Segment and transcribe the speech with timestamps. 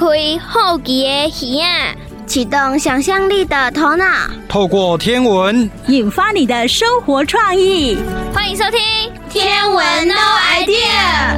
[0.00, 0.06] 开
[0.38, 1.94] 好奇的耳啊，
[2.26, 4.06] 启动想象力的头脑，
[4.48, 7.98] 透过天文引发你的生活创意。
[8.32, 8.80] 欢迎收听
[9.28, 10.14] 《天文 No
[10.54, 11.36] idea》。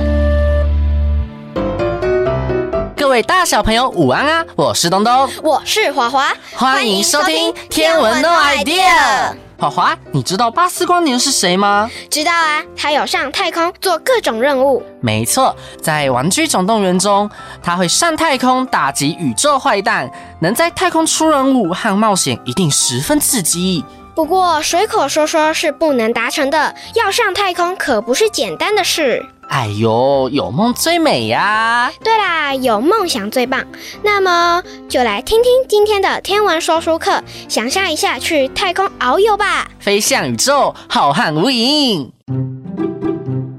[2.97, 4.45] 各位大小朋友午安啊！
[4.55, 9.33] 我是东东，我是华华，欢迎收听《天文 No idea》。
[9.63, 11.89] 华华，你知道巴斯光年是谁吗？
[12.11, 14.83] 知道啊，他有上太空做各种任务。
[15.01, 17.31] 没错，在《玩具总动员》中，
[17.63, 23.85] 他会上太空打击宇宙坏蛋，能在太空出任务和冒险，一定十分刺激。
[24.17, 29.25] 不过随口说说是不能达成的，要上太空可不是简单的事。
[29.53, 31.93] 哎呦，有梦最美呀！
[32.03, 33.63] 对啦，有梦想最棒。
[34.03, 42.09] 那么就来听听今天的天文说书课，想象一下去太空遨游吧，飞向宇宙，浩瀚无垠。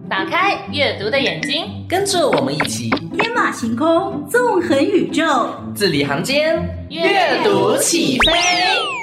[0.10, 9.03] 打开阅读的眼睛，跟着我们一起天马行空，纵横宇宙，字里行间，阅读起飞。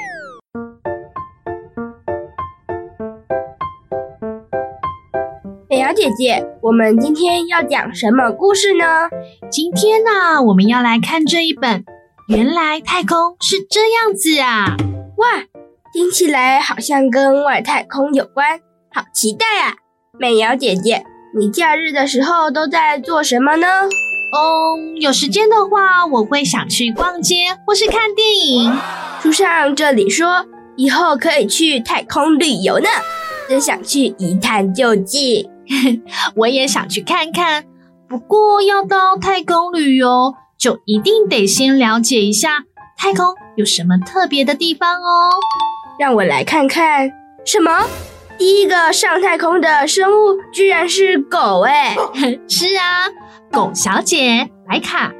[5.90, 8.84] 美瑶姐姐，我们今天要讲什么故事呢？
[9.50, 11.80] 今天呢、啊，我们要来看这一本
[12.28, 14.76] 《原来太空是这样子啊》。
[15.16, 15.42] 哇，
[15.92, 18.60] 听起来好像跟外太空有关，
[18.94, 19.74] 好期待啊！
[20.16, 21.02] 美瑶姐姐，
[21.36, 23.66] 你假日的时候都在做什么呢？
[23.66, 28.72] 嗯，有时间的话，我会想去逛街或是看电影。
[29.20, 32.88] 书上这里说，以后可以去太空旅游呢，
[33.48, 35.50] 真想去一探究竟。
[36.36, 37.64] 我也想去看看，
[38.08, 42.64] 不过要到太空旅游，就一定得先了解一下
[42.98, 43.26] 太空
[43.56, 45.30] 有什么特别的地方哦。
[45.98, 47.10] 让我来看看，
[47.44, 47.86] 什么？
[48.38, 51.94] 第一个上太空的生物居然是狗哎！
[52.48, 53.06] 是啊，
[53.52, 55.12] 狗小姐莱卡，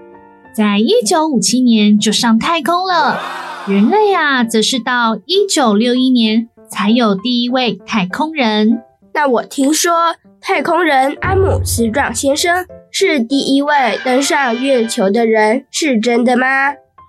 [0.57, 3.21] 在一九五七年就上太空了。
[3.67, 8.83] 人类啊，则是到一九六一年才有第一位太空人。
[9.15, 10.15] 那我听说。
[10.43, 16.47] 太空人阿姆斯壮先生是第一位登上月球的人，是真的吗？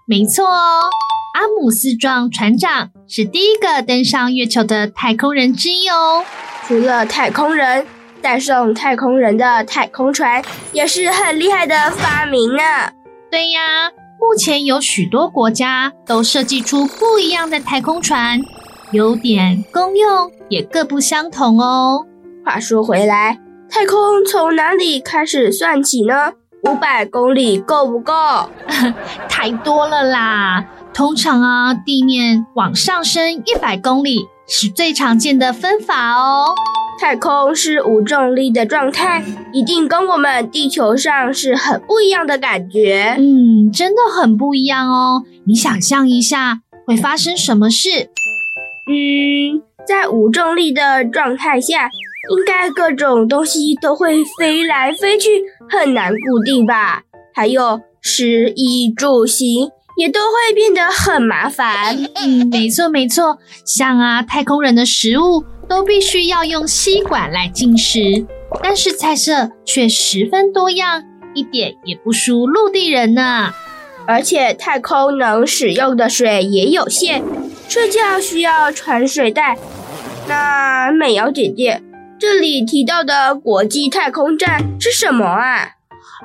[0.06, 0.82] 没错哦，
[1.34, 6.26] 阿姆斯壮船长是第一个登上月球的太空人之一哦。
[6.68, 7.88] 除了太空人，
[8.22, 12.62] 带送太空人的太空船也是很厉害的发明呢。
[13.32, 13.90] 对呀，
[14.20, 18.42] 目前有许多国家都设计出不一样的太空船，
[18.92, 22.06] 优点、功用也各不相同哦。
[22.46, 26.34] 话说回来，太空从哪里开始算起呢？
[26.64, 28.14] 五百公里够不够？
[29.28, 30.66] 太多了啦！
[30.94, 36.54] 通常啊，地面往上升一百公里是最常见的分法哦。
[37.00, 43.16] 太空是无重力的状态，一定跟我们地球上是很不一样的感觉。
[43.18, 45.24] 嗯，真的很不一样哦。
[45.48, 48.11] 你想象一下，会发生什么事？
[48.88, 51.90] 嗯，在无重力的状态下。
[52.30, 55.28] 应该各种东西都会飞来飞去，
[55.68, 57.02] 很难固定吧？
[57.34, 61.98] 还有食衣住行也都会变得很麻烦。
[62.14, 68.28] 嗯，没错没错，像啊，太空人的食物都必须要用吸管来进食，
[68.62, 71.04] 但是菜色却十分多样，
[71.34, 73.52] 一点也不输陆地人呢。
[74.06, 77.24] 而且太空能使用的水也有限，
[77.72, 79.58] 睡觉需要传水袋。
[80.28, 81.82] 那美瑶姐姐。
[82.20, 85.70] 这里提到的国际太空站是什么啊？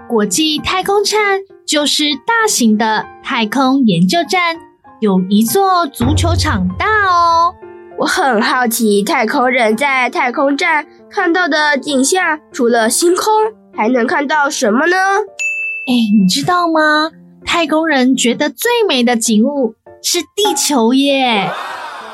[0.09, 4.57] 国际太空站就是大型的太空研究站，
[4.99, 7.55] 有一座足球场大哦。
[7.97, 13.33] 我很好奇，太空人在太空站看到的景象，除了星空，
[13.73, 14.97] 还能看到什么呢？
[14.97, 17.13] 哎，你知道吗？
[17.45, 21.51] 太空人觉得最美的景物是地球耶。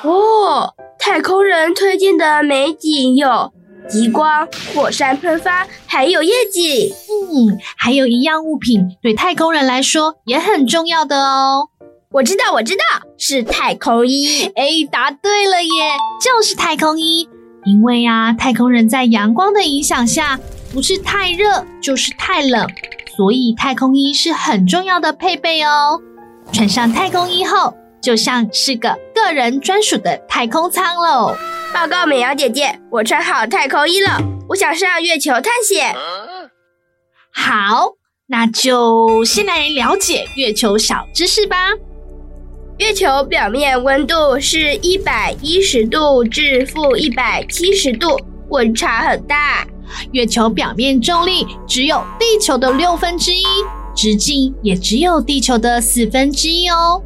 [0.03, 3.53] 哦，太空人推荐的美景有。
[3.88, 6.94] 极光、火山喷发，还有夜景。
[7.10, 11.68] 嗯，还有一样物品，对太空人来说也很重要的哦。
[12.12, 12.83] 我知道，我知道，
[13.18, 14.45] 是太空衣。
[14.54, 15.71] 哎，答对了耶，
[16.24, 17.28] 就是太空衣。
[17.65, 20.39] 因为啊，太空人在阳光的影响下，
[20.72, 22.66] 不是太热就是太冷，
[23.16, 26.01] 所以太空衣是很重要的配备哦。
[26.53, 31.34] 穿上太空衣后，就像是个个人专属的太空舱喽。
[31.72, 34.19] 报告美瑶姐姐，我穿好太空衣了，
[34.49, 35.95] 我想上月球探险。
[37.33, 37.95] 好，
[38.27, 41.57] 那就先来了解月球小知识吧。
[42.78, 48.19] 月球表面温度是一百一十度至负一百七十度，
[48.49, 49.65] 温差很大。
[50.13, 53.45] 月球表面重力只有地球的六分之一，
[53.95, 57.03] 直径也只有地球的四分之一哦。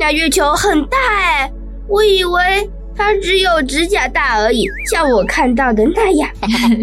[0.00, 1.52] 那月球很大哎，
[1.86, 6.30] 我以为它只有指甲大而已，像我看到的那样。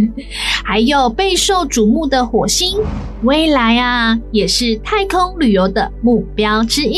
[0.63, 2.77] 还有备受瞩目的火星，
[3.23, 6.97] 未来啊也是太空旅游的目标之一。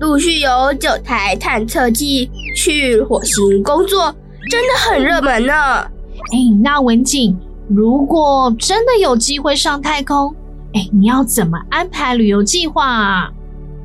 [0.00, 4.14] 陆续有九台探测器去火星工作，
[4.50, 5.52] 真的很热门呢。
[5.52, 7.36] 哎，那文景，
[7.68, 10.34] 如果真的有机会上太空，
[10.72, 13.30] 哎，你要怎么安排旅游计划啊？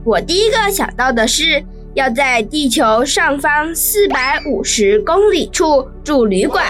[0.06, 1.64] 我第一个想到的是，
[1.94, 6.66] 要在地球上方四百五十公里处住旅馆。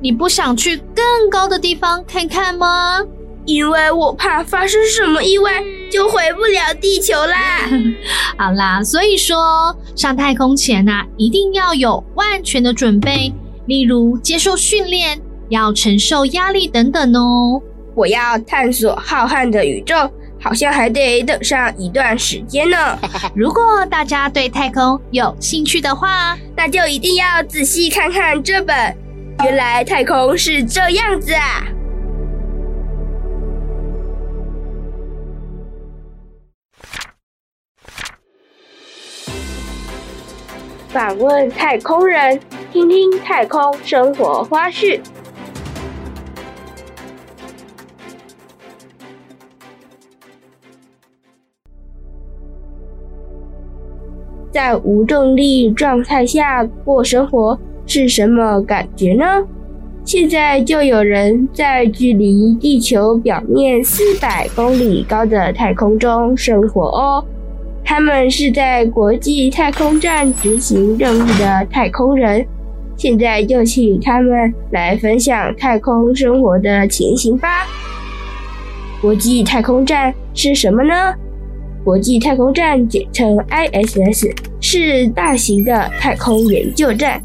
[0.00, 3.00] 你不想去更高的地方看看吗？
[3.44, 5.62] 因为我怕发生什么意外，
[5.92, 7.68] 就回不了地球啦。
[8.36, 13.32] 好啦，所以说上太空前啊，一定要有万全的准备，
[13.66, 15.20] 例如接受训练，
[15.50, 17.62] 要承受压力等等哦。
[17.94, 19.94] 我要探索浩瀚的宇宙。
[20.42, 22.98] 好像还得等上一段时间呢。
[23.34, 28.76] 如果大家对太空有兴趣的话，那就一定要仔细看看这本
[29.44, 31.62] 《原来太空是这样子啊》。
[40.88, 42.38] 访问太空人，
[42.70, 45.00] 听听太空生活花絮。
[54.52, 59.24] 在无重力状态下过生活是什么感觉呢？
[60.04, 67.24] 现在就有人在距离地球表面四百公里高的太空中生活哦。
[67.84, 72.44] 他们是在国际太空站执行任务的太空人。
[72.96, 77.66] 现在就请他们来分享太空生活的情形吧。
[79.00, 81.14] 国际太空站是什么呢？
[81.84, 84.30] 国际太空站简称 ISS，
[84.60, 87.20] 是大型的太空研究站，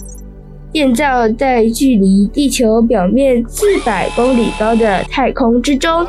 [0.73, 6.05] 建造在距离地球表面四百公里高的太空之中。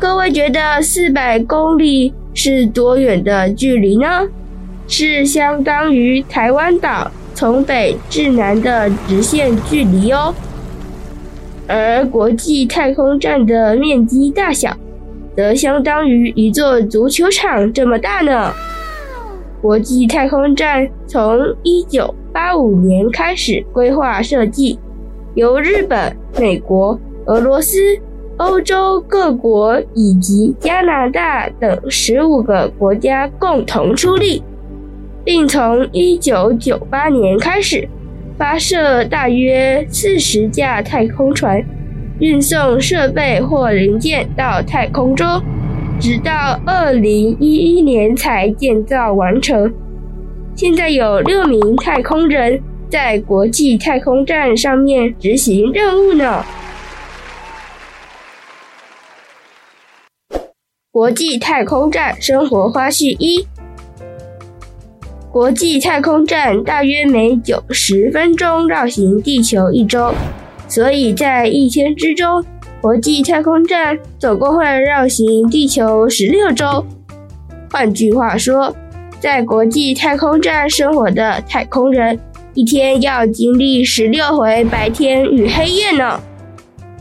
[0.00, 4.06] 各位觉得四百公里是多远的距离呢？
[4.88, 10.34] 是相当于台湾岛从北至南的直线距离哦。
[11.68, 14.76] 而国际太空站的面积大小，
[15.36, 18.52] 则相当于一座足球场这么大呢。
[19.60, 24.78] 国际太空站从1985年开始规划设计，
[25.34, 27.78] 由日本、美国、俄罗斯、
[28.38, 34.42] 欧洲各国以及加拿大等十五个国家共同出力，
[35.24, 37.88] 并从1998年开始
[38.36, 41.64] 发射大约四十架太空船。
[42.22, 45.42] 运送设备或零件到太空中，
[45.98, 49.74] 直到二零一一年才建造完成。
[50.54, 56.44] 现在有六名太空人在国际太空站上面执行任务呢。
[60.92, 63.44] 国际太空站生活花絮一：
[65.28, 70.14] 国际太空站大约每九十分钟绕行地球一周。
[70.72, 72.42] 所以在一天之中，
[72.80, 76.82] 国际太空站总共会绕行地球十六周。
[77.70, 78.74] 换句话说，
[79.20, 82.18] 在国际太空站生活的太空人，
[82.54, 86.18] 一天要经历十六回白天与黑夜呢。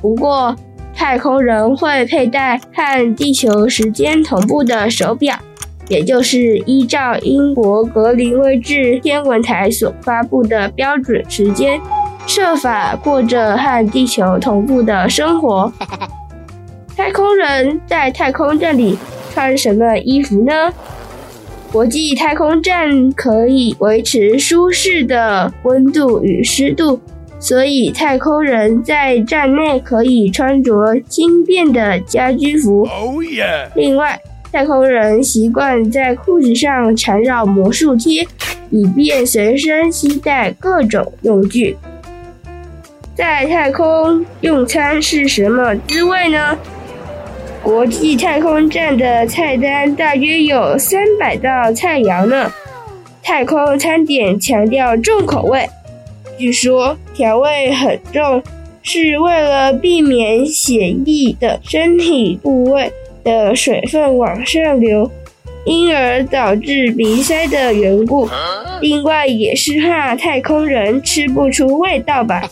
[0.01, 0.53] 不过，
[0.93, 5.39] 太空人会佩戴和地球时间同步的手表，
[5.87, 11.79] 也就是依照英国格林威治天文台所发布的标准时间。
[12.27, 15.71] 设法过着和地球同步的生活。
[16.95, 18.97] 太空人在太空站里
[19.33, 20.71] 穿什么衣服呢？
[21.71, 26.99] 国际太空站可以维持舒适的温度与湿度，
[27.39, 32.85] 所以太空人在站内可以穿着轻便的家居服。
[32.87, 33.67] Oh yeah.
[33.73, 34.19] 另外，
[34.51, 38.27] 太空人习惯在裤子上缠绕魔术贴，
[38.69, 41.77] 以便随身携带各种用具。
[43.21, 46.57] 在太空用餐是什么滋味呢？
[47.61, 52.51] 国际太空站的菜单大约有三百道菜肴呢。
[53.21, 55.69] 太空餐点强调重口味，
[56.35, 58.41] 据说调味很重，
[58.81, 62.91] 是为了避免血液的身体部位
[63.23, 65.11] 的水分往上流，
[65.65, 68.27] 因而导致鼻塞的缘故。
[68.81, 72.49] 另外也是怕太空人吃不出味道吧。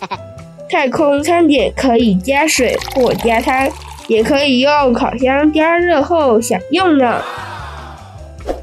[0.69, 3.67] 太空餐点可以加水或加汤，
[4.07, 7.21] 也可以用烤箱加热后享用呢。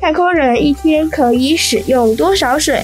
[0.00, 2.82] 太空人一天可以使用多少水？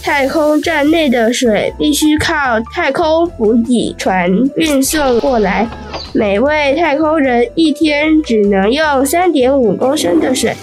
[0.00, 5.68] 太空站内的水必须靠太空补给船运送过来，
[6.14, 10.54] 每位太空人一天只能用三点五公升的水，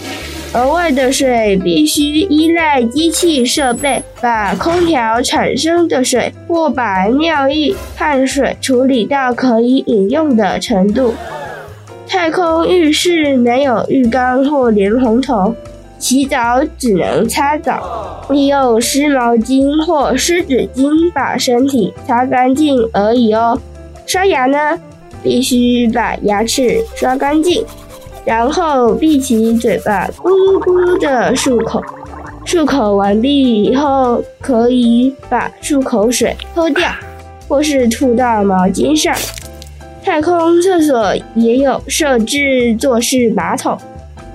[0.56, 11.14] 额外的水必须依赖机器设备把空调产生的水或把尿液、汗水处理到可以饮用的程度。
[12.08, 15.54] 太空浴室没有浴缸或莲蓬头。
[15.98, 23.60] 洗澡只能擦澡，利用湿毛巾或湿纸巾把身体擦干净而已哦。
[24.06, 24.80] 刷牙呢，
[25.24, 27.66] 必须把牙齿刷干净，
[28.26, 31.82] 然后闭起嘴巴，咕噜咕的漱口。
[32.46, 36.90] 漱口完毕以后，可以把漱口水喝掉，
[37.48, 39.16] 或是吐到毛巾上。
[40.04, 43.78] 太空厕所也有设置坐式马桶。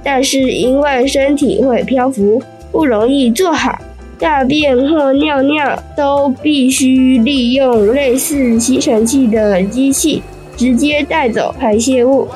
[0.03, 2.43] 但是因为身体会漂浮，
[2.73, 3.79] 不容易坐好，
[4.19, 10.23] 大便或尿尿都必须利用类似吸尘器的机器
[10.57, 12.27] 直接带走排泄物。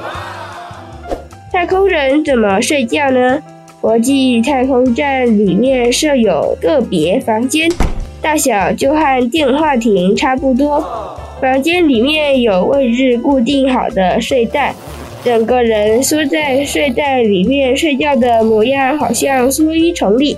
[1.54, 3.40] 太空人怎么睡觉呢？
[3.80, 7.70] 国际太空站里面设有个别房间，
[8.20, 10.84] 大小就和电话亭差不多。
[11.40, 14.74] 房间里面有位置固定好的睡袋。
[15.24, 20.36] 整个人缩在睡袋里面睡觉的模样，好像缩衣成立。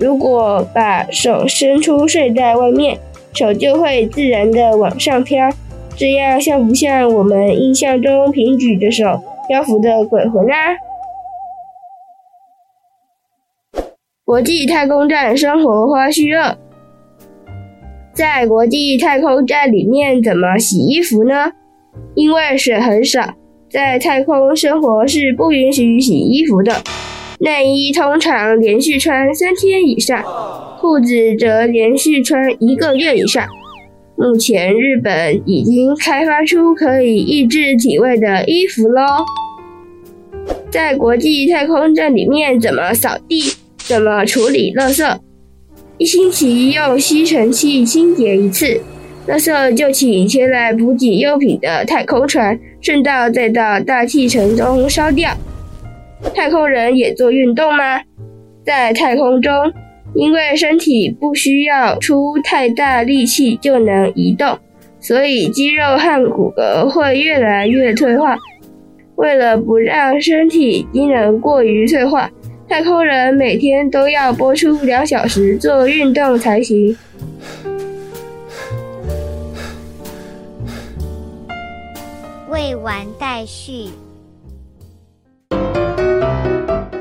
[0.00, 2.98] 如果把手伸出睡袋外面，
[3.32, 5.48] 手就会自然的往上飘。
[5.96, 10.76] 这样像不像我们印象中平举的手漂浮的鬼魂啊？
[14.24, 16.54] 国际太空站生活花絮二：
[18.12, 21.52] 在国际太空站里面怎么洗衣服呢？
[22.14, 23.34] 因为水很少。
[23.70, 26.72] 在太空生活是不允许洗衣服的，
[27.40, 30.22] 内衣通常连续穿三天以上，
[30.80, 33.46] 裤子则连续穿一个月以上。
[34.20, 39.02] 目前日本已经开发出可以抑制体味的衣服喽。
[40.72, 43.40] 在国际太空站里面怎么扫地？
[43.76, 45.16] 怎么处理垃圾？
[45.98, 48.80] 一星期用吸尘器清洁一次。
[49.28, 55.30] 垃圾就请前来补给用品的太空船顺道再到大气层中烧掉。
[56.34, 58.00] 太空人也做运动吗？
[58.66, 59.52] 在太空中，
[60.14, 64.58] 因为身体不需要出太大力气就能移动，
[65.00, 68.36] 所以肌肉和骨骼会越来越退化。
[69.16, 72.30] 为了不让身体机能过于退化，
[72.68, 76.96] 太空人每天都要播出两小时做运动才行。
[82.50, 83.88] 未完待续。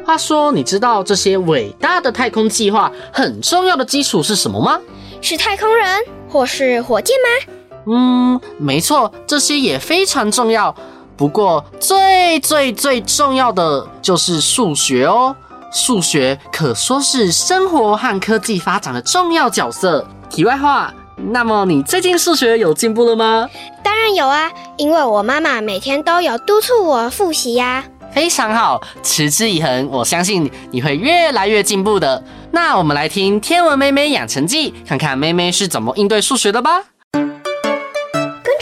[0.08, 4.80] 话说，你知道这些伟大的太空计划很重要的基础是什么吗？
[5.20, 5.86] 是太空人
[6.30, 7.54] 或是火箭吗？
[7.88, 10.74] 嗯，没错，这些也非常重要。
[11.18, 15.36] 不过，最最最重要的就是数学哦。
[15.74, 20.08] 数学可说是生活和科技发展的重要角色。
[20.30, 20.94] 题外话。
[21.18, 23.50] 那么你最近数学有进步了吗？
[23.84, 27.84] 当然有啊，因为我妈妈每天都有督促我复习呀。
[28.12, 32.24] 非常好，持之以恒，我相信你会越来越进步的。
[32.52, 36.84] 那我们来听《天文妹妹养成记》，看看妹妹是怎么应对数学的吧。
[37.12, 37.26] 跟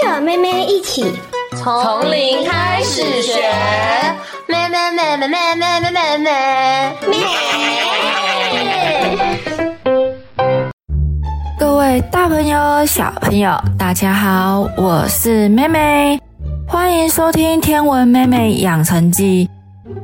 [0.01, 1.13] 着妹妹一起
[1.55, 3.33] 从零开始学，
[4.47, 6.27] 妹妹妹妹妹妹妹妹妹
[7.07, 7.23] 妹。
[11.57, 16.19] 各位大朋友、小朋友，大家好，我是妹妹，
[16.67, 19.47] 欢迎收听《天文妹妹养成记》。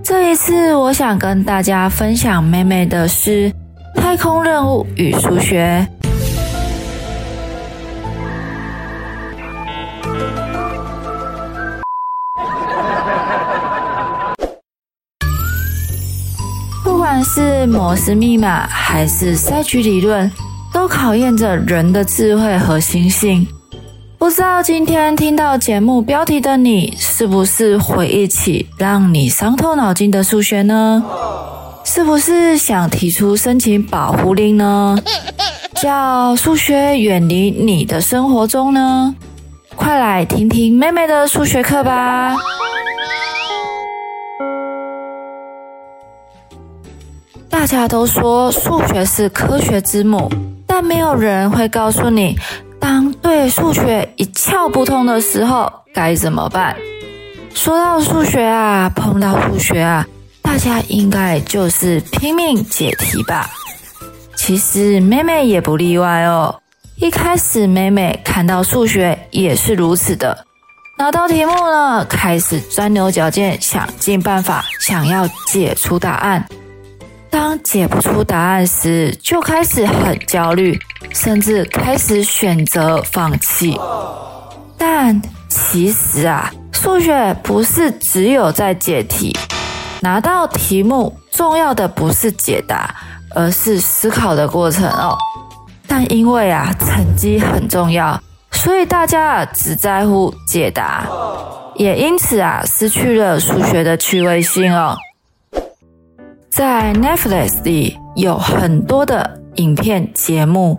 [0.03, 3.51] 这一次，我想跟大家分享妹妹的是
[3.95, 5.87] 太空任务与数学。
[16.83, 20.31] 不管是摩斯密码，还是赛局理论。
[20.73, 23.45] 都考验着人的智慧和心性。
[24.21, 31.03] 不知道今天听到节目标题的你，是不是回忆起让你伤透脑筋的数学呢？
[31.83, 34.95] 是不是想提出申请保护令呢？
[35.81, 39.15] 叫数学远离你的生活中呢？
[39.75, 42.35] 快来听听妹妹的数学课吧！
[47.49, 50.31] 大家都说数学是科学之母。
[50.67, 52.37] 但没有人会告诉你，
[52.81, 56.75] 当对数学一窍不通的时候该怎么办。
[57.53, 60.05] 说到数学啊，碰到数学啊，
[60.41, 63.50] 大家应该就是拼命解题吧？
[64.35, 66.59] 其实妹妹也不例外哦。
[66.95, 70.45] 一开始妹妹看到数学也是如此的，
[70.97, 76.43] 拿到题目呢，开始钻牛角尖，想尽办法想要解出答案。
[77.31, 80.77] 当解不出答案时，就开始很焦虑，
[81.13, 83.79] 甚至开始选择放弃。
[84.77, 89.33] 但其实啊，数学不是只有在解题，
[90.01, 92.93] 拿到题目重要的不是解答，
[93.33, 95.17] 而是思考的过程哦。
[95.88, 98.21] 但因为啊，成绩很重要，
[98.51, 101.07] 所以大家啊只在乎解答，
[101.75, 104.97] 也因此啊失去了数学的趣味性哦。
[106.51, 110.77] 在 Netflix 里有很多的影片节目，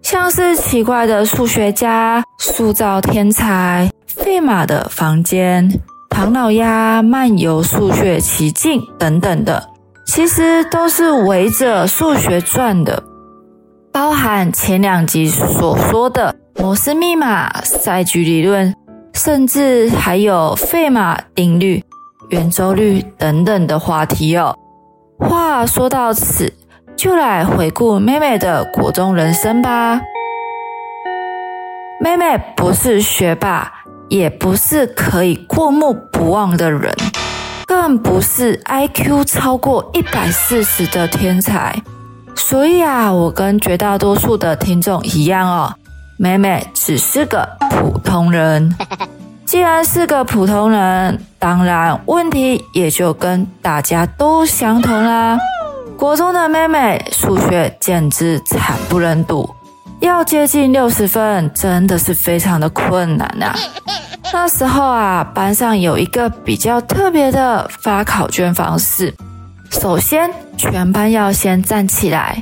[0.00, 5.70] 像是奇怪的数学家、塑造天才、费马的房间、
[6.08, 9.68] 唐老鸭漫游数学奇境等等的，
[10.06, 13.02] 其实都是围着数学转的，
[13.92, 18.74] 包含前两集所说的摩斯密码、赛局理论，
[19.12, 21.84] 甚至还有费马定律、
[22.30, 24.56] 圆周率等等的话题哦。
[25.20, 26.52] 话说到此，
[26.96, 30.00] 就来回顾妹妹的国中人生吧。
[32.00, 33.70] 妹妹不是学霸，
[34.08, 36.92] 也不是可以过目不忘的人，
[37.66, 41.80] 更不是 IQ 超过一百四十的天才。
[42.34, 45.74] 所以啊，我跟绝大多数的听众一样哦，
[46.18, 48.74] 妹妹只是个普通人。
[49.50, 55.36] 既然是个普通人，当然问题也就跟大家都相同啦。
[55.98, 59.52] 国中的妹妹数学简直惨不忍睹，
[59.98, 63.56] 要接近六十分真的是非常的困难呐、啊。
[64.32, 69.12] 那时候啊，班上有一个比较特别的发考卷方式，
[69.68, 72.40] 首先全班要先站起来，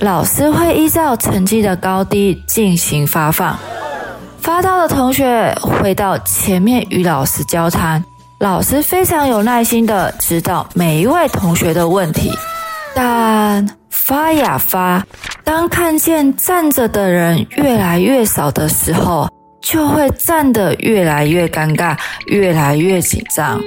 [0.00, 3.56] 老师会依照成绩的高低进行发放。
[4.42, 8.02] 发到的同学回到前面与老师交谈，
[8.38, 12.32] 老师非常有耐心的指导每一位同学的问题，
[12.94, 15.04] 但发呀发，
[15.44, 19.28] 当看见站着的人越来越少的时候，
[19.60, 23.60] 就会站得越来越尴尬，越来越紧张。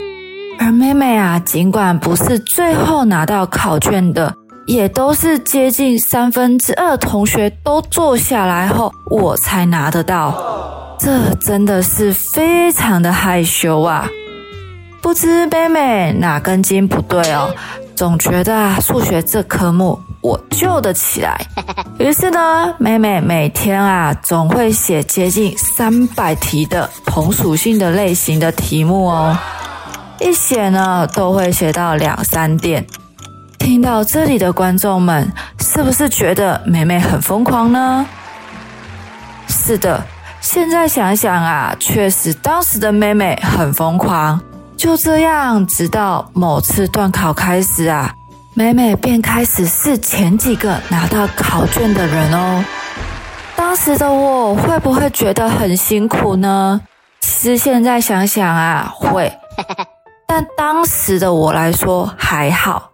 [0.59, 4.33] 而妹妹啊，尽管不是最后拿到考卷的，
[4.65, 10.95] 也都是接近三分之二同学都坐下来后，我才拿得到。
[10.99, 14.07] 这真的是非常的害羞啊！
[15.01, 17.53] 不知妹妹哪根筋不对哦，
[17.93, 21.37] 总觉得啊，数学这科目我救得起来。
[21.99, 29.37] 于是呢，妹妹每天啊，总会写接近三百题的同属性的类型的题目哦，
[30.21, 32.85] 一写呢，都会写到两三点。
[33.63, 38.05] 听到这里的观众们，是不是觉得美美很疯狂呢？
[39.47, 40.03] 是的，
[40.41, 44.39] 现在想想啊，确实当时的妹妹很疯狂。
[44.75, 48.13] 就这样，直到某次段考开始啊，
[48.53, 52.61] 美美便开始是前几个拿到考卷的人哦。
[53.55, 56.81] 当时的我会不会觉得很辛苦呢？
[57.21, 59.31] 其实现在想想啊，会。
[60.27, 62.89] 但当时的我来说还好。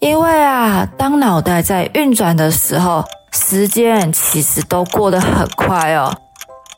[0.00, 6.10] 因为啊，当脑袋在运转的时候，时间其实都过得很快哦。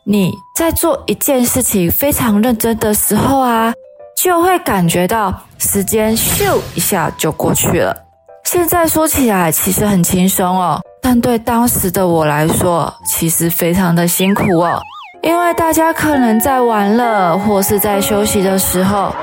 [0.02, 3.72] 你在做一件事情非常认真的时候啊，
[4.16, 7.96] 就会感觉到时间咻一下就过去了。
[8.42, 14.80] 现在说起来其实很轻松哦，但对当时的我来说，其实非常的辛苦哦。
[15.22, 19.14] 因为大家可能在玩乐或是在休息的时候。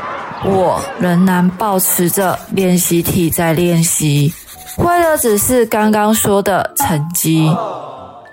[0.46, 4.34] 我仍然保持着练习题在练习，
[4.78, 7.52] 为的只是刚刚说的成绩。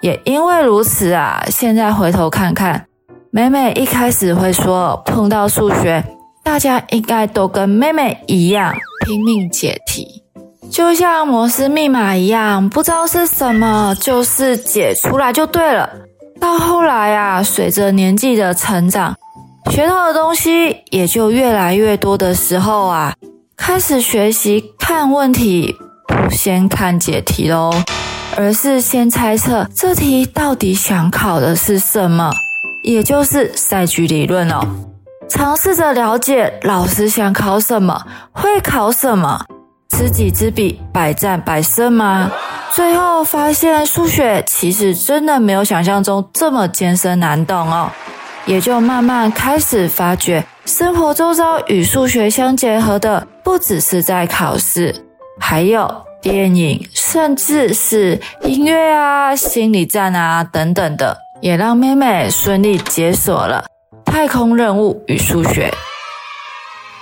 [0.00, 2.86] 也因为如此啊，现在回头看看，
[3.30, 6.04] 妹妹一开始会说碰到数学，
[6.44, 8.72] 大家应该都跟妹妹一样
[9.04, 10.22] 拼命解题，
[10.70, 15.90] 就像摩斯密码一样，不知道是什么，就是解出来就对了。
[16.38, 19.16] 到后来啊，随着年纪的成长。
[19.70, 23.14] 学到的东西也就越来越多的时候啊，
[23.56, 25.76] 开始学习看问题，
[26.06, 27.70] 不先看解题喽，
[28.36, 32.30] 而是先猜测这题到底想考的是什么，
[32.84, 34.60] 也就是赛局理论哦。
[35.28, 38.00] 尝试着了解老师想考什么，
[38.32, 39.44] 会考什么，
[39.90, 42.30] 知己知彼，百战百胜吗？
[42.72, 47.90] 最后发现数学其实真的没有想象中这么艰深难懂哦。
[48.46, 54.94] 也就慢慢开始发觉生活周遭与数学相结合的，不只是在考试，
[55.40, 63.64] 还有电影，甚至是音乐啊、心理战啊等等的，也让妹妹顺利解锁了
[64.04, 65.72] 太空任务与数学。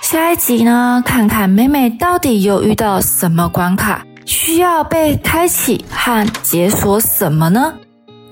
[0.01, 7.73] 下一集呢，看看妹妹到底又遇到什么关卡，需要被开启和解锁什么呢？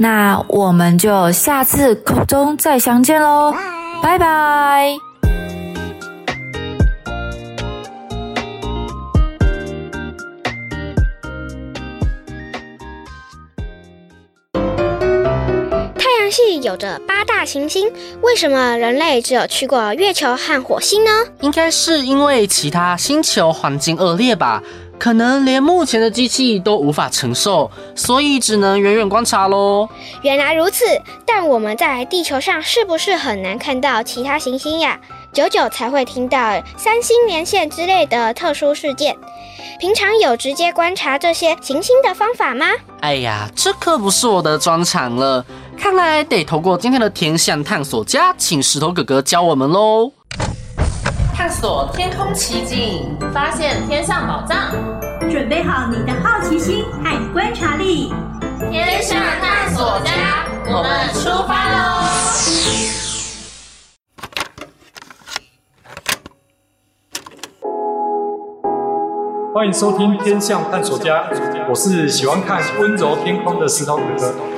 [0.03, 3.55] 那我们就下次空中再相见喽，
[4.01, 4.97] 拜拜。
[15.95, 17.89] 太阳系有着八大行星，
[18.21, 21.11] 为什么人类只有去过月球和火星呢？
[21.39, 24.61] 应该是因为其他星球环境恶劣吧。
[25.03, 29.89] 可能连目前的机器都无法承受，所以只能远远观察喽。
[30.21, 30.85] 原来如此，
[31.25, 34.97] 但我们在地球上是不是很难看到其他行星呀？
[35.33, 39.13] 久久才会听到三星连线之类的特殊事件。
[39.77, 42.67] 平常有直接观察这些行星的方法吗？
[43.01, 45.45] 哎呀，这可不是我的专长了，
[45.77, 50.13] 看来得透过今天的天象探索家，请石头哥哥教我们喽。
[51.43, 54.71] 探索天空奇境，发现天上宝藏，
[55.29, 58.13] 准备好你的好奇心和观察力。
[58.71, 61.99] 天上探索家，我们出发喽！
[69.53, 71.23] 欢迎收听《天象探索家》，
[71.69, 74.52] 我是喜欢看温柔天空的石头哥哥。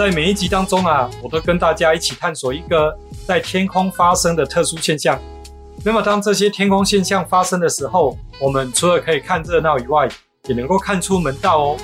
[0.00, 5.20] 在每一集当中啊，我都跟大家一起探索一个在天空发生的特殊现象。
[5.84, 10.08] 那么，当这些天空现象发生的时候，我们除了可以看热闹以外，
[10.46, 11.76] 也能够看出门道哦。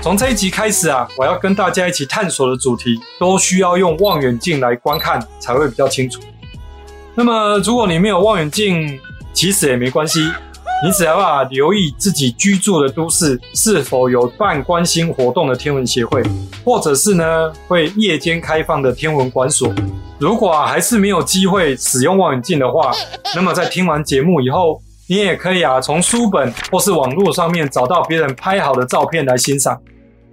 [0.00, 6.22] 从这一集开始啊，我要跟大家一起探索的主题，都需要用望远镜来观看才会比较清楚。
[7.14, 8.98] 那么，如果你没有望远镜，
[9.34, 10.32] 其实也没关系。
[10.84, 16.22] 你只要啊留意自己居住的都市是否有办观星活动的天文协会，
[16.64, 19.72] 或者是呢会夜间开放的天文馆所。
[20.18, 22.92] 如果啊还是没有机会使用望远镜的话，
[23.34, 29.80] 那么在听完节目以后，你也可以啊从书本或是网络上面找到别人拍好的照片来欣赏，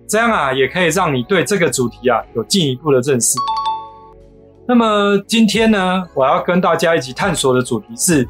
[0.09, 3.37] 这样啊也可以让你对这个主题啊有进一步的认识。
[4.67, 8.27] 那么今天呢，我要跟大家一起探索的主题是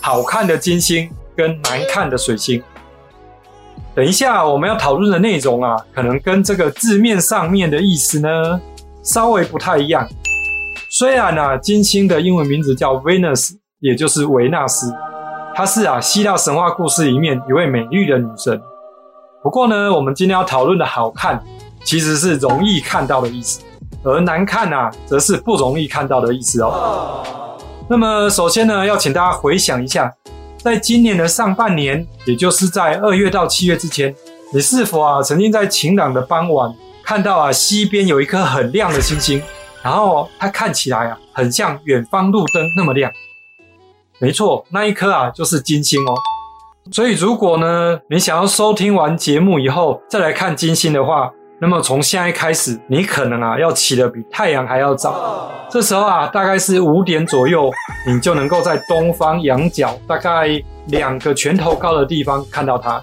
[0.00, 1.10] 好看的金星。
[1.36, 2.62] 跟难看的水星，
[3.94, 8.60] 等一下我们要讨论的内容啊，可能跟这个字面上面的意思呢
[9.02, 10.08] 稍微不太一样。
[10.88, 14.94] 虽然啊，金星的英文名字叫 Venus，也就是维纳斯，
[15.54, 18.60] 她是啊希腊神话故事里面一位美丽的女神。
[19.42, 21.42] 不过呢，我们今天要讨论的好看，
[21.84, 23.60] 其实是容易看到的意思，
[24.02, 27.22] 而难看啊，则是不容易看到的意思哦。
[27.88, 30.12] 那么首先呢，要请大家回想一下。
[30.66, 34.12] 在今年的上半年，也就是在二月到七月之前，
[34.52, 36.74] 你是否啊曾经在晴朗的傍晚
[37.04, 39.40] 看到啊西边有一颗很亮的星星，
[39.80, 43.12] 然后它看起来啊很像远方路灯那么亮？
[44.18, 46.12] 没错，那一颗啊就是金星哦。
[46.90, 55.50] 所以如果呢你想要收听完节目以后再来看金星的话，那么从现在开始，你可能啊要起得比太阳还要早。
[55.70, 57.70] 这时候啊，大概是五点左右，
[58.06, 63.02] 你就能够在东方仰角大概两个拳头高的地方看到它。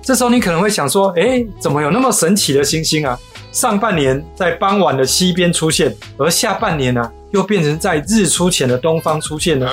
[0.00, 3.18] 这时候你可能会想说：诶，怎么有那么神奇的星星啊？
[3.52, 9.68] 上半年在傍晚的西边出现，而下半年呢、又变成在日出前的东方出现呢？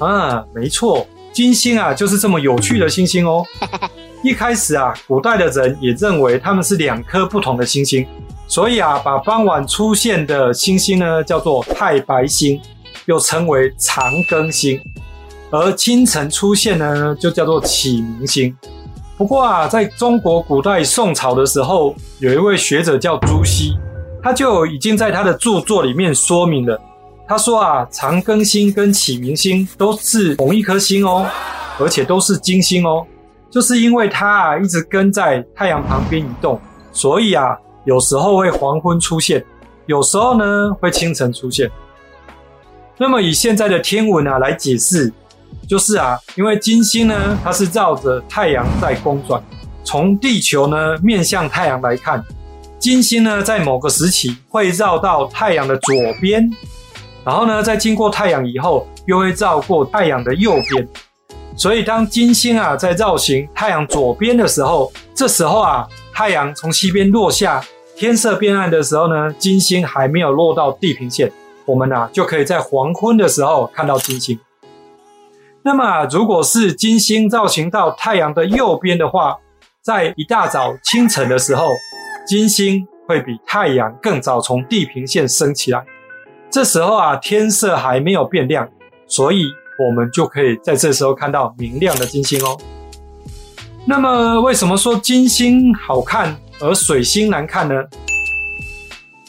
[0.00, 3.44] 啊，没错，金星啊，就是这么有趣的星星哦。
[4.24, 8.06] 一开始啊，古代的人也认为它们是两颗不同的星星，
[8.48, 12.58] 所以啊，把傍晚出现的星星呢叫做太白星，
[13.04, 14.80] 又称为长庚星；
[15.50, 18.56] 而清晨出现的呢就叫做启明星。
[19.18, 23.76] 不过啊，在中国古代宋朝的时候，有一位学者叫朱熹，
[24.22, 26.80] 他就已经在他的著作里面说明了，
[27.28, 31.26] 他说啊，长庚星跟启明星都是同一颗星哦，
[31.78, 33.06] 而且都是金星哦。
[33.54, 39.44] 就是因为它啊一直跟在太阳旁边移动，所以啊有时候会黄昏出现，
[39.86, 41.70] 有时候呢会清晨出现。
[42.98, 45.12] 那么以现在的天文啊来解释，
[45.68, 49.40] 就是啊因为金星呢它是绕着太阳在公转，
[49.84, 52.24] 从地球呢面向太阳来看，
[52.80, 56.50] 金星呢在某个时期会绕到太阳的左边，
[57.24, 60.88] 然后呢在经过太阳以后又会绕过太阳的右边。
[61.56, 67.64] 所以当金星啊在绕行太阳左边的时候，这时候啊太阳从西边落下，
[67.96, 71.30] 天色变暗的时候呢，金星还没有落到地平线，
[71.64, 74.38] 我们啊就可以在黄昏的时候看到金星。
[75.62, 79.38] 那么啊，如果是金星绕行到太阳的右边的话，
[79.80, 81.68] 在一大早清晨的时候，
[82.26, 85.82] 金星会比太阳更早从地平线升起来。
[86.50, 88.68] 这时候啊，天色还没有变亮，
[89.06, 89.46] 所以
[89.78, 92.58] 我们就可以在这时候看到明亮的金星哦。
[93.86, 97.74] 那么，为什么说金星好看而水星难看呢？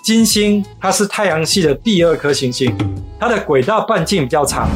[0.03, 2.73] 金星它是太阳系的第二颗行星，
[3.19, 4.69] 它的轨道半径比较长，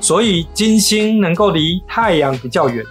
[0.00, 2.84] 所以金星能够离太阳比较远。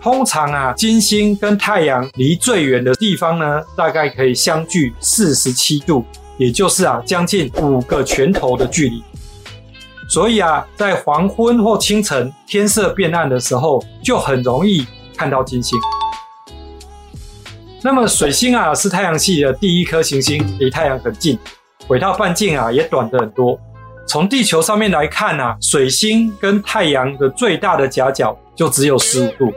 [0.00, 6.04] 通常啊，金星跟太阳离最远的地方呢，大概可以相距四十七度，
[6.36, 9.00] 也就是啊，将近五个拳头的距离。
[10.12, 15.78] 所以啊，在黄昏或清晨天色变暗的时候，就很容易看到金星。
[17.80, 21.38] 那么水星啊，是太阳系的第一颗行星，离太阳很近，
[21.86, 23.58] 轨道半径啊也短得很多。
[24.06, 29.50] 从地球上面来看啊，水星跟太阳的最大的夹角就只有十五度。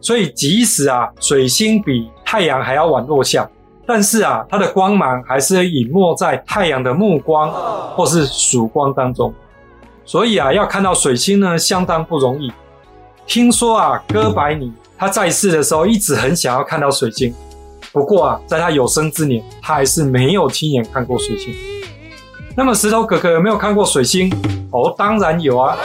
[0.00, 3.50] 所以，即使啊，水星比太阳还要晚落下，
[3.84, 7.50] 但是啊，它的光芒还是隐没在太阳的目光
[7.96, 9.34] 或是曙光当中。
[10.04, 12.52] 所以啊，要看到水星呢，相当不容易。
[13.26, 17.34] 听说啊，哥白尼他在世的时候一直很想要看到水星，
[17.92, 21.54] 不过啊，在他有生之年，他还是没有亲眼看过水星。
[22.56, 24.30] 那么，石头哥哥有没有看过水星？
[24.72, 25.76] 哦，当然有啊。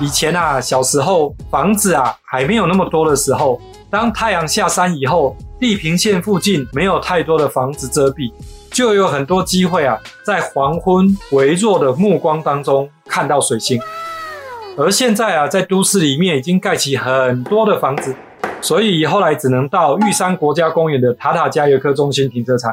[0.00, 8.32] 以前啊，小时候房子啊还没有那么多的时候，当太阳下山以后，地平线附近没有太多的房子遮蔽，
[8.78, 13.76] 就有很多机会啊，在黄昏微弱的目光当中看到水星。
[14.76, 18.14] 而现在啊，在都市里面已经盖起很多的房子，
[18.60, 22.72] 所以后来只能到玉山国家公园的塔塔加游客中心停车场，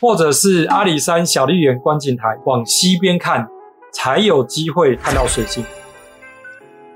[0.00, 3.46] 或者是阿里山小笠原观景台往西边看，
[3.92, 5.62] 才有机会看到水星。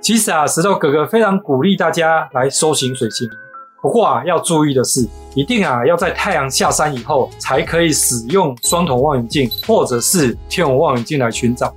[0.01, 3.29] 其实啊，石头哥哥非常鼓励大家来搜寻水星。
[3.83, 11.75] 不过啊，要注意的是，一定啊要在太阳下山以后才可以使用双筒望远镜或者是天文望远镜来寻找。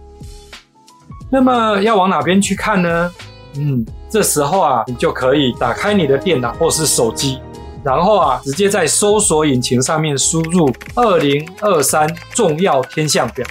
[1.30, 3.12] 那么要往哪边去看呢？
[3.56, 7.40] 嗯，这时候啊，你就可以打开你的电脑或是手机，
[7.84, 13.46] 然后啊，直接在搜索引擎上面输入“二零二三重要天象表”。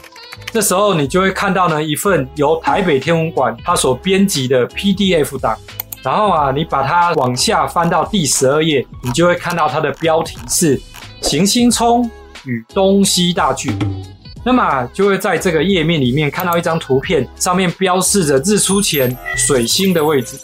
[0.53, 5.57] 这时候你就会看到呢一份由台北天文馆它所编辑的 PDF 档，
[6.03, 10.81] 然后啊，你把它往下翻到第十二页，你就会看到它的标题是
[11.23, 12.11] “行星冲
[12.45, 13.73] 与东西大距”。
[14.45, 20.37] 那么，就会在这个页面里面看到一张图片，上面标示着日出前水星的位置。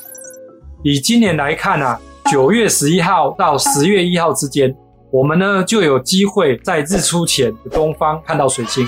[0.85, 1.99] 以今年来看啊，
[2.31, 4.73] 九月十一号到十月一号之间，
[5.11, 8.87] 我们呢就有机会在日出前的东方看到水星。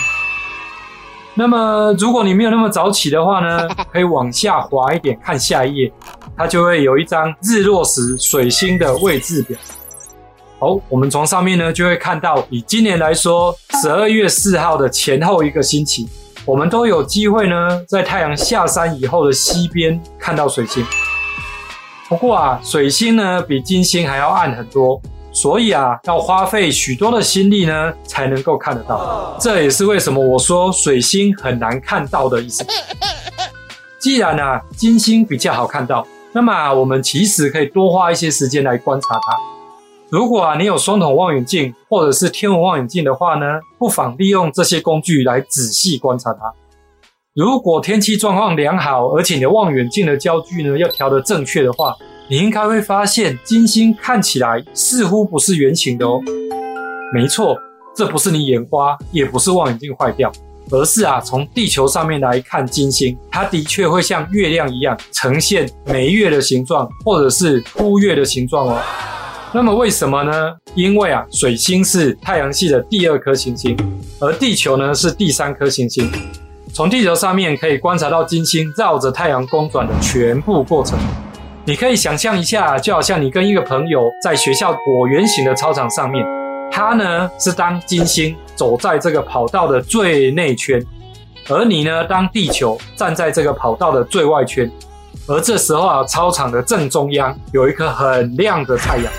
[1.34, 5.92] 那么，如果你没有那么早起的话呢，可以往下滑一点，看下一页，
[6.40, 9.58] 它就会有一张日落时水星的位置表。
[10.58, 16.08] 好，我们从上面呢就会看到，以今年来说，十二月四号的前后一个星期，
[16.46, 20.82] 我们都有机会呢，在太阳下山以后的西边看到水星。
[22.08, 24.98] 不过啊，水星呢比金星还要暗很多。
[25.32, 29.36] 所以啊，要花费许多的心力呢，才能够看得到。
[29.38, 32.64] 这也是为什么我说水星很难看到的意思。
[33.98, 39.36] 既然啊，金星比较好看到，那么，我们其实可以多花一些时间来观察它。
[40.08, 46.52] 如果啊，你有双筒望远镜或者是天文望远镜的话呢，不妨利用这些工具来仔细观察它。
[47.34, 51.96] 如果天气状况良好，而且你的望远镜的焦距呢，要调得正确的话，
[52.28, 56.20] 你应该会发现，金星看起来似乎不是圆形的哦。
[57.12, 57.56] 没错，
[57.96, 60.30] 这不是你眼花，也不是望远镜坏掉，
[60.70, 68.78] 而是啊，从地球上面来看金星，它的确会像月亮一样呈现眉月的形状，或者是凸月的形状哦。
[69.52, 70.32] 那么为什么呢？
[70.74, 73.76] 因为啊，水星是太阳系的第二颗行星，
[74.20, 76.08] 而地球呢是第三颗行星。
[76.72, 80.96] 从地球上面可以观察到金星绕着太阳公转的全部过程。
[81.64, 86.24] 你可以想象一下，就好像你跟一个朋友在学校椭圆形的操场上面，
[86.70, 90.82] 他呢是当金星走在这个跑道的最内圈，
[91.48, 94.70] 而你呢当地球站在这个跑道的最外圈，
[95.26, 99.12] 而这时候啊，操场的正中央有一颗很亮的太阳。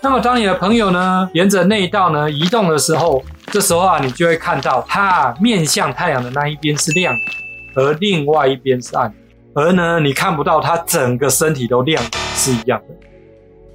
[0.00, 9.14] 那么当你的朋友呢沿着内道呢移动的时候，这时候啊，你就会看到他面向太阳的那一边是亮的，而另外一边是暗的。
[9.54, 12.02] 而呢，你看不到它整个身体都亮
[12.34, 12.91] 是一样的。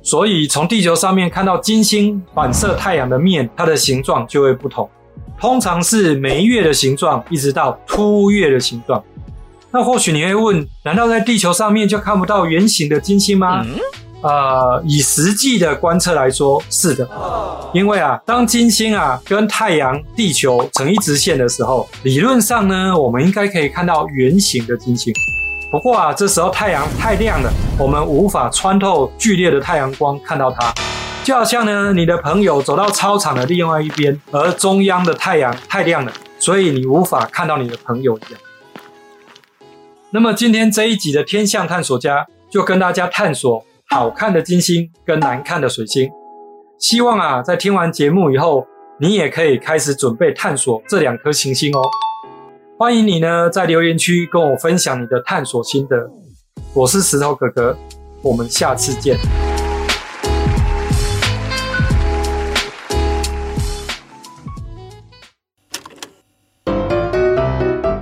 [0.08, 4.90] 所以从地球上面看到金星反射太阳的面，它的形状就会不同，
[5.38, 9.04] 通常是眉月的形状，一直到凸月的形状。
[9.70, 13.66] 那或许你会问，难道在地球上面就看不到圆形的金星吗？
[13.66, 13.78] 嗯
[14.22, 17.06] 呃，以实际的观测来说，是的，
[17.74, 25.14] 因为啊，当金星啊跟太阳、地球成一直线的时候，理论上呢，我们应该可以看到圆形的金星。
[25.70, 30.74] 不过啊，这时候太阳太亮了，我们无法穿透剧烈的太阳光看到它。
[31.24, 38.40] 就好像呢，你的朋友走到操场的另外一边，而中央的太阳太亮了，所以你无法看到你的朋友一样。
[40.12, 43.64] 那么今天这一集的天象探索家就跟大家探索。
[43.90, 46.10] 好看的金星跟难看的水星，
[46.78, 48.68] 希望啊，在听完节目以后，
[49.00, 51.82] 你也可以开始准备探索这两颗行星哦。
[52.80, 56.08] 欢迎你呢，在留言区跟我分享你的探索心得。
[56.76, 57.76] 我是石头哥哥，
[58.22, 59.18] 我们下次见。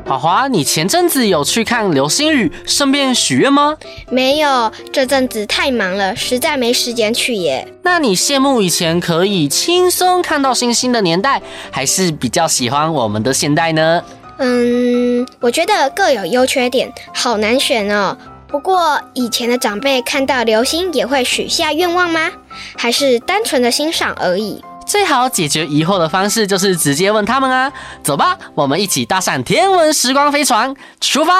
[0.05, 3.77] 华华，你前阵子有去看流星雨，顺便许愿吗？
[4.09, 7.65] 没有，这阵子太忙了，实在没时间去耶。
[7.81, 14.03] 那你羡慕以前可以轻松看到星星的年代，还是比较喜欢我们的现代呢？
[14.37, 18.17] 嗯，我觉得各有优缺点，好难选哦。
[18.47, 22.31] 不过以前的长辈看到流星也会许下愿望吗？
[22.77, 24.63] 还是单纯的欣赏而已？
[24.85, 27.73] 最好解决疑惑的方式就是直接问他们啊！
[28.03, 31.33] 走吧，我们一起搭上天文时光飞船出发。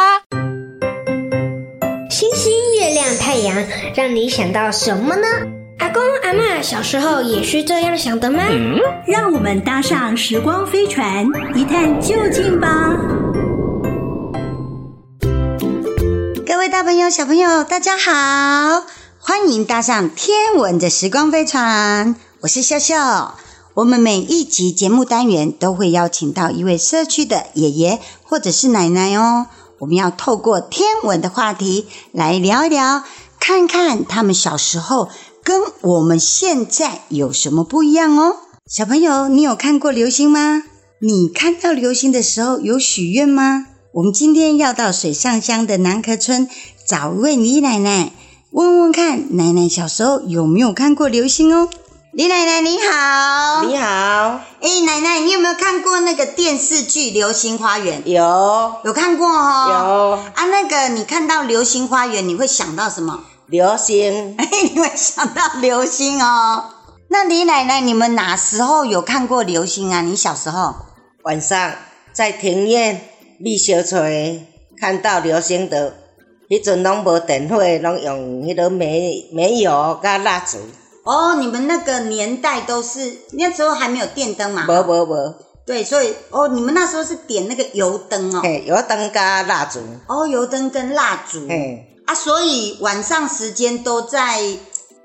[2.10, 5.27] 星星、月亮、太阳，让你想到什么呢？
[5.79, 8.43] 阿公阿嬷小时候也是这样想的吗？
[8.49, 12.91] 嗯，让我们搭上时光飞船，一探究竟吧！
[16.45, 18.85] 各位大朋友、小朋友，大家好，
[19.19, 22.15] 欢迎搭上天文的时光飞船。
[22.41, 23.35] 我是笑笑，
[23.73, 29.47] 我们每一集节目单元都会邀请到一位社区的爷爷或者是奶奶哦。
[29.79, 33.03] 我们要透过天文的话题来聊一聊，
[33.39, 35.09] 看看他们小时候
[35.45, 38.38] 跟我们现在有什么不一样哦。
[38.67, 40.63] 小朋友，你有看过流星吗？
[40.99, 43.67] 你看到流星的时候有许愿吗？
[43.93, 46.49] 我们今天要到水上乡的南壳村
[46.88, 48.12] 找一位李奶奶，
[48.49, 51.69] 问问看奶奶小时候有没有看过流星哦。
[52.12, 53.86] 李奶奶你好，你好。
[54.62, 58.03] 哎，奶奶，你有没有看过那个电视剧《流星花园》？
[58.08, 59.69] 有，有看过哈、哦。
[59.69, 63.19] 有啊，那个你看到《流星花园》，你会想到什么？
[63.47, 64.36] 流星。
[64.39, 66.65] 哎，你会想到流星哦。
[67.10, 70.01] 那李奶奶，你们哪时候有看过流星啊？
[70.01, 70.75] 你小时候？
[71.23, 71.73] 晚上
[72.13, 73.01] 在庭院
[73.39, 74.47] 立小锤
[74.79, 75.93] 看到流星的，
[76.49, 80.58] 迄阵拢无电火，拢用迄个煤煤油加蜡烛。
[81.03, 84.65] 哦，你们那个年代都是那时候还没有电灯嘛？
[84.67, 85.36] 无无无。
[85.65, 88.41] 对，所以哦，你们那时候是点那个油灯哦。
[88.43, 89.79] 嘿，油灯加蜡烛。
[90.08, 91.47] 哦，油灯跟蜡烛。
[91.47, 91.91] 嘿。
[92.06, 94.41] 啊，所以晚上时间都在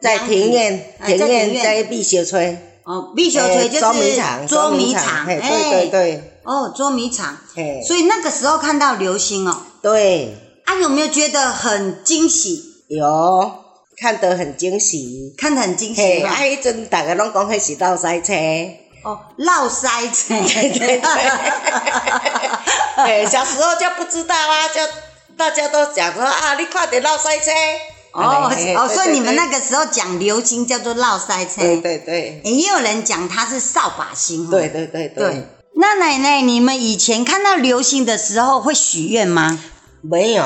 [0.00, 2.58] 在庭院，庭院在避小吹。
[2.84, 5.26] 哦，避小吹就是捉迷藏，捉迷藏。
[5.26, 6.40] 对对对。
[6.44, 7.36] 哦，捉迷藏。
[7.54, 7.82] 嘿。
[7.86, 9.62] 所以那个时候看到流星哦。
[9.82, 10.34] 对。
[10.64, 12.62] 啊，有没有觉得很惊喜？
[12.88, 13.52] 有。
[13.96, 16.00] 看得很惊喜，看得很惊喜。
[16.00, 18.32] 嘿，啊，迄阵大家拢讲迄是绕塞车。
[19.04, 20.28] 哦，绕塞车。
[20.28, 21.00] 对对对。
[22.96, 24.80] 嘿，小时候就不知道啊，就
[25.40, 27.50] 大家都讲说啊，你快点绕塞车。
[28.12, 31.62] 哦哦，所以你们那个时候讲流星叫做绕塞车。
[31.62, 32.42] 对对对。
[32.44, 34.50] 也有人讲它是扫把星。
[34.50, 35.48] 对对对对。
[35.76, 39.58] 那奶奶，你们以前看到流星的时候会许愿吗？
[40.02, 40.42] 没有，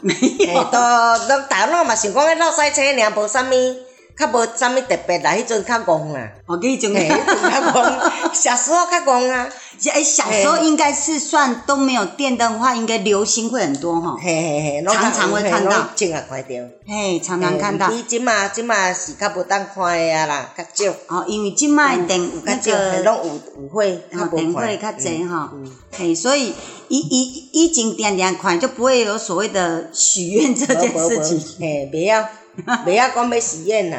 [0.00, 3.76] 没有，都都大陆嘛，想讲要绕塞车尔，无啥物，
[4.20, 6.28] 较无啥物特别啦，迄阵较戆啦。
[6.46, 9.48] 哦，迄阵 较戆，小时候较戆啊。
[9.94, 14.14] 哎，小时候应该是算都没有电灯的话，应该流星会很多哈。
[14.22, 15.88] 嘿嘿嘿，常常会看到。
[15.96, 16.48] 正啊，看到。
[16.86, 17.90] 嘿，常常看到。
[17.90, 20.92] 伊即马即马是较无当看的啊啦，较少。
[21.08, 25.50] 哦，因为即马电有较少，拢有有会，较无电火较侪哈。
[25.96, 26.52] 嘿，所以
[26.88, 31.42] 以以以前点点看，就不会有所谓的许愿这件事情。
[31.58, 32.28] 嘿，不要。
[32.84, 33.96] 不要讲要许愿呐，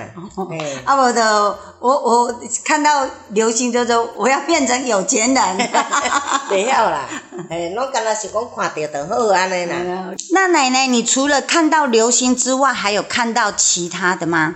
[0.85, 5.69] 啊，我的，我我看到流星就说我要变成有钱人，
[6.49, 7.07] 不要啦，
[7.49, 9.75] 哎，拢干那是讲看到就好安尼啦。
[10.33, 14.55] 那奶奶，你除了看到流星之外，还有看到其他的吗？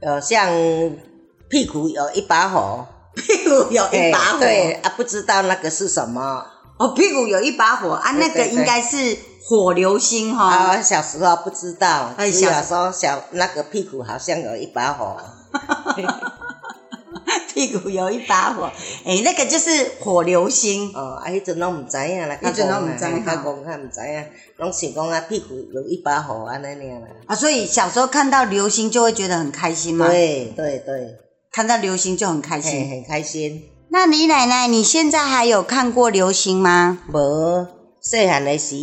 [0.00, 0.48] 呃，像
[1.48, 6.44] 屁股有一把火，屁股有一把火，对啊，不知道那个是什么。
[6.78, 10.44] 哦，屁股有一把火啊，那个应该是火流星哈。
[10.46, 15.16] 啊，小时候不知道，小时候小那个屁股好像有一把火。
[17.54, 18.64] 屁股有一把火，
[19.04, 20.90] 哎、欸，那个就是火流星。
[20.94, 24.24] 哦，啊，迄阵拢唔知影啦，迄阵拢唔知讲较唔知影，
[24.56, 27.06] 拢想讲啊，屁股有一把火安尼尔啦。
[27.26, 30.08] 啊，所以小时候看到流星就会觉得很开心吗？
[30.08, 31.16] 对对对，
[31.52, 33.62] 看到流星就很开心，很开心。
[33.94, 37.00] 那李奶奶，你现在还有看过流星吗？
[37.12, 37.66] 无，
[38.00, 38.74] 细汉的时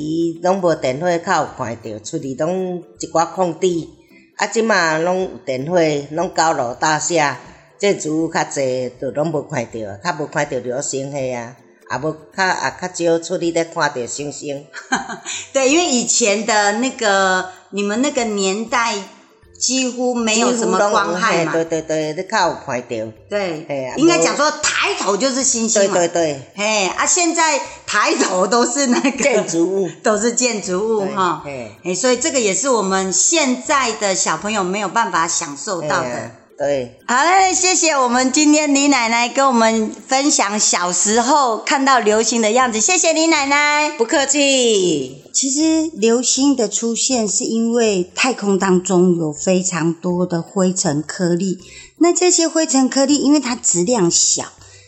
[0.44, 3.90] 拢无电火，较有看到，出去拢一寡空地，
[4.38, 5.80] 啊，即马拢有电火，
[6.12, 7.40] 拢高楼大厦。
[7.80, 9.72] 建筑物较侪，就拢无看到，
[10.04, 11.56] 较无看到流星嘿啊，
[11.92, 14.64] 也无较也较少出去咧看到星星。
[15.52, 18.94] 对，因为以前的那个你们那个年代
[19.60, 21.52] 几乎没有什么光害嘛。
[21.52, 23.12] 对对对，你较有看到。
[23.30, 25.98] 对，应该讲说抬头就是星星嘛。
[25.98, 26.42] 对对对。
[26.56, 31.44] 嘿，啊，现在抬头都是那个建筑物， 都是建筑物哈。
[31.46, 36.32] 哎，所以这个也是我们现在的小朋友没有办法享受到的。
[36.60, 45.24] 对，好嘞，谢谢我们今天李奶奶跟我们分享小时候看到流星的样子，谢谢李奶奶，不客气。
[45.34, 51.60] 其实流星的出现是因为太空当中有非常多的灰尘颗粒，
[52.00, 54.44] 那这些灰尘颗粒因为它质量小，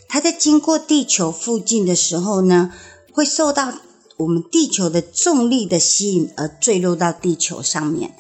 [0.09, 2.74] 它在经过地球附近的时候呢，
[3.13, 3.72] 会受到
[4.17, 8.13] 我们地球的重力的吸引而坠落到地球上面。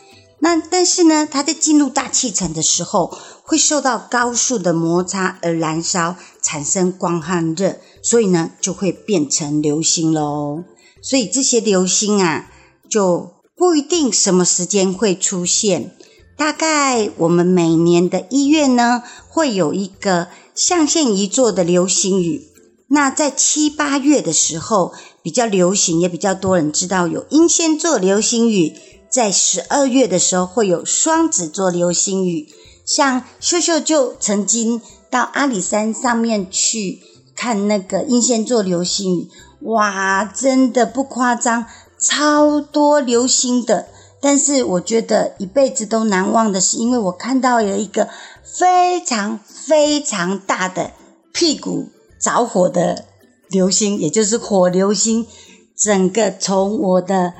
[0.43, 10.63] 那但是呢，它在进入大气层的时候，会受到高速的摩擦而燃烧，产生光和热，所以呢，就会变成流星喽。
[11.03, 12.49] 所以这些流星啊，
[12.89, 15.95] 就不一定什么时间会出现。
[16.35, 22.47] 大概我们每年的一月呢，会有一个象限一座的流星雨。
[22.87, 28.73] 那在七八月的时候，比较流行，也比较多人知道有英仙座流星雨。
[29.11, 32.47] 在十二月的时候会有双子座流星雨，
[32.85, 37.01] 像秀秀就曾经到阿里山上面去
[37.35, 39.29] 看那个英仙座流星雨，
[39.63, 41.65] 哇，真的不夸张，
[41.99, 43.87] 超多流星的。
[44.21, 48.07] 但是我觉得一辈子都难忘的是，因为我看到有一个
[48.45, 50.91] 非常非常大的
[51.33, 53.03] 屁股着火的
[53.49, 55.27] 流星，也就是火流星，
[55.75, 57.33] 整个从我的。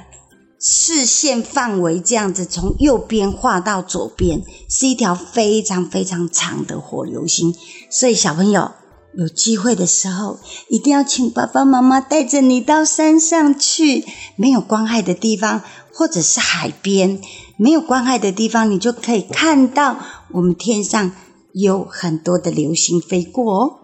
[0.62, 7.56] 视线范围这样子，从右边画到左边，是一条非常非常长的火流星。
[7.90, 8.72] 所以小朋友
[9.18, 10.40] 有机会的时候，
[10.70, 14.06] 一定要请爸爸妈妈带着你到山上去，
[14.36, 17.20] 没有光害的地方，或者是海边，
[17.58, 19.98] 没有光害的地方，你就可以看到
[20.32, 21.12] 我们天上
[21.54, 23.81] 有很多的流星飞过哦。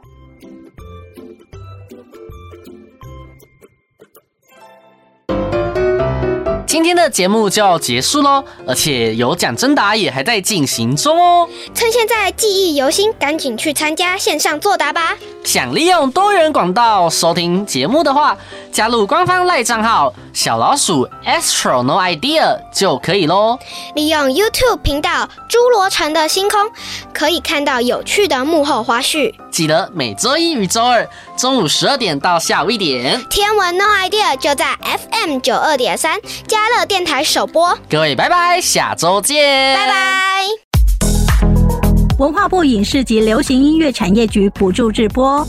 [6.77, 11.49] 今天的节目就要结束喽，而且有奖征答也还在进行中哦。
[11.73, 15.15] 趁现在记忆犹新，赶紧去参加线上作答吧！
[15.43, 18.37] 想利用多元广道收听节目的话，
[18.71, 23.57] 加入官方赖账号小老鼠 Astro No Idea 就可以喽。
[23.95, 26.69] 利用 YouTube 频道侏罗城的星空，
[27.11, 29.33] 可以看到有趣的幕后花絮。
[29.57, 37.75] 记得每周一与周二中午十二点到下午一点，天文 No Idea 就在 FM 九二点三嘉乐电台首播。
[37.89, 40.43] 各位拜拜，下周见，拜拜。
[42.19, 45.43] 文化部影视及流行音乐产业局补助直播。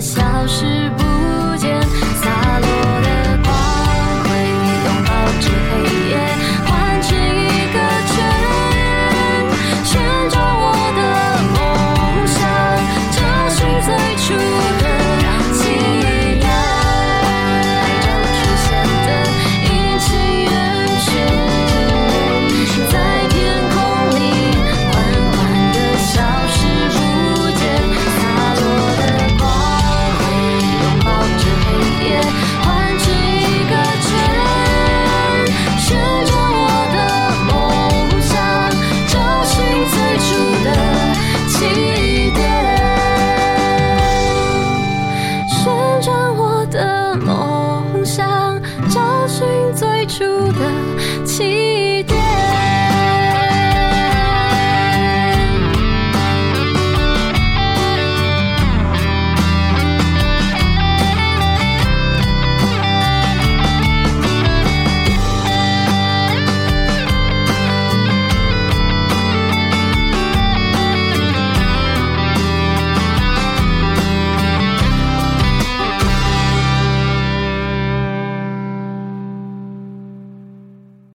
[0.00, 1.05] 消失不，